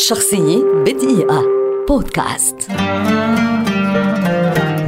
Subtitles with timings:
[0.00, 1.44] شخصية بدقيقة.
[1.88, 2.56] بودكاست.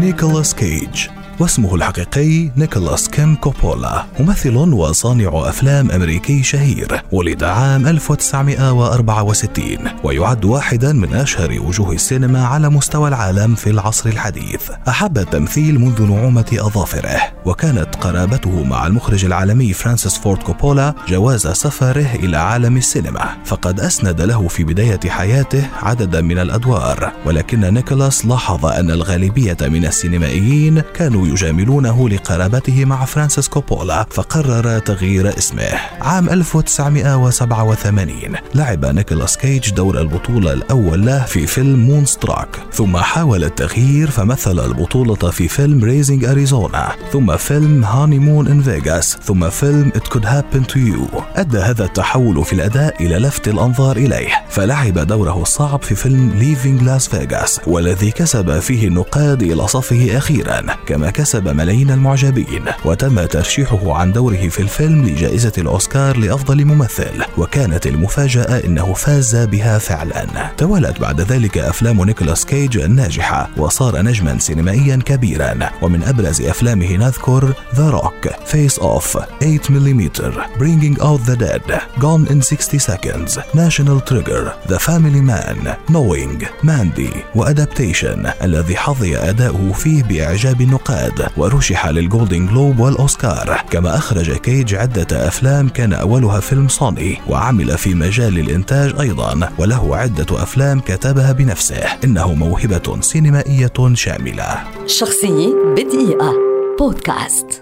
[0.00, 1.08] نيكولاس كيج.
[1.42, 10.92] واسمه الحقيقي نيكولاس كيم كوبولا ممثل وصانع أفلام أمريكي شهير ولد عام 1964 ويعد واحدا
[10.92, 14.70] من أشهر وجوه السينما على مستوى العالم في العصر الحديث.
[14.88, 22.14] أحب التمثيل منذ نعومة أظافره وكانت قرابته مع المخرج العالمي فرانسيس فورد كوبولا جواز سفره
[22.14, 23.28] إلى عالم السينما.
[23.44, 29.84] فقد أسند له في بداية حياته عددا من الأدوار ولكن نيكولاس لاحظ أن الغالبية من
[29.84, 35.68] السينمائيين كانوا يجاملونه لقرابته مع فرانسيس كوبولا فقرر تغيير اسمه.
[36.00, 38.14] عام 1987
[38.54, 45.30] لعب نيكولاس كيج دور البطولة الأول له في فيلم Moonstruck ثم حاول التغيير فمثل البطولة
[45.30, 50.78] في فيلم Raising Arizona ثم فيلم Honeymoon in Vegas ثم فيلم It Could Happen to
[50.78, 51.22] You.
[51.36, 54.44] أدى هذا التحول في الأداء إلى لفت الأنظار إليه.
[54.48, 60.62] فلعب دوره الصعب في فيلم Leaving Las Vegas والذي كسب فيه النقاد إلى صفه أخيرا.
[60.86, 67.86] كما كسب ملايين المعجبين وتم ترشيحه عن دوره في الفيلم لجائزة الأوسكار لأفضل ممثل وكانت
[67.86, 70.26] المفاجأة إنه فاز بها فعلا.
[70.58, 77.52] توالت بعد ذلك أفلام نيكولاس كيج الناجحة وصار نجما سينمائيا كبيرا ومن أبرز أفلامه نذكر
[77.72, 80.10] The Rock, Face Off, 8 mm,
[80.58, 87.16] Bringing Out the Dead, Gone in 60 Seconds, National Treasure, The Family Man, Knowing, Mandy
[87.34, 91.01] و Adaptation الذي حظي أداؤه فيه بإعجاب النقاد
[91.36, 93.64] ورشح لل Golden Globe والأوسكار.
[93.70, 99.96] كما أخرج كيج عدة أفلام كان أولها فيلم Sonny وعمل في مجال الإنتاج أيضا وله
[99.96, 101.84] عدة أفلام كتبها بنفسه.
[102.04, 104.58] إنه موهبة سينمائية شاملة.
[104.86, 106.32] شخصية بدقيقة.
[106.78, 107.61] بودكاست.